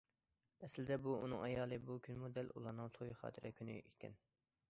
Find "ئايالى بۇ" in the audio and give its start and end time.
1.47-1.99